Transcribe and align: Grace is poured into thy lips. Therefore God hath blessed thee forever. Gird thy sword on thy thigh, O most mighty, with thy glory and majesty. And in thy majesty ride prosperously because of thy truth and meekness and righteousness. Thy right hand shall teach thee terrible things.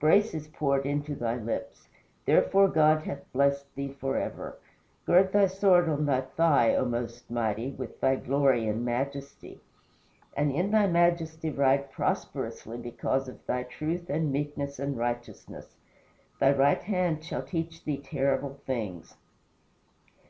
Grace 0.00 0.32
is 0.32 0.48
poured 0.48 0.86
into 0.86 1.14
thy 1.14 1.34
lips. 1.36 1.88
Therefore 2.24 2.68
God 2.68 3.02
hath 3.02 3.30
blessed 3.34 3.74
thee 3.74 3.92
forever. 3.92 4.56
Gird 5.04 5.30
thy 5.30 5.46
sword 5.46 5.90
on 5.90 6.06
thy 6.06 6.22
thigh, 6.22 6.74
O 6.74 6.86
most 6.86 7.30
mighty, 7.30 7.72
with 7.72 8.00
thy 8.00 8.16
glory 8.16 8.66
and 8.66 8.82
majesty. 8.82 9.60
And 10.34 10.50
in 10.50 10.70
thy 10.70 10.86
majesty 10.86 11.50
ride 11.50 11.92
prosperously 11.92 12.78
because 12.78 13.28
of 13.28 13.44
thy 13.44 13.64
truth 13.64 14.08
and 14.08 14.32
meekness 14.32 14.78
and 14.78 14.96
righteousness. 14.96 15.76
Thy 16.40 16.52
right 16.54 16.80
hand 16.82 17.22
shall 17.22 17.42
teach 17.42 17.84
thee 17.84 17.98
terrible 17.98 18.62
things. 18.64 19.16